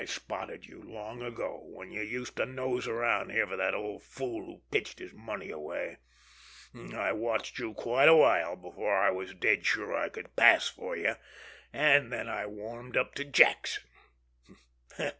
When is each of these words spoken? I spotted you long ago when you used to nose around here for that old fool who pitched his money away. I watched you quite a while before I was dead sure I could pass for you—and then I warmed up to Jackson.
I 0.01 0.05
spotted 0.05 0.65
you 0.65 0.81
long 0.83 1.21
ago 1.21 1.61
when 1.71 1.91
you 1.91 2.01
used 2.01 2.35
to 2.37 2.47
nose 2.47 2.87
around 2.87 3.29
here 3.33 3.45
for 3.45 3.55
that 3.55 3.75
old 3.75 4.01
fool 4.01 4.43
who 4.47 4.61
pitched 4.71 4.97
his 4.97 5.13
money 5.13 5.51
away. 5.51 5.99
I 6.91 7.11
watched 7.11 7.59
you 7.59 7.75
quite 7.75 8.09
a 8.09 8.15
while 8.15 8.55
before 8.55 8.97
I 8.97 9.11
was 9.11 9.35
dead 9.35 9.63
sure 9.63 9.95
I 9.95 10.09
could 10.09 10.35
pass 10.35 10.67
for 10.67 10.97
you—and 10.97 12.11
then 12.11 12.27
I 12.27 12.47
warmed 12.47 12.97
up 12.97 13.13
to 13.13 13.23
Jackson. 13.25 13.83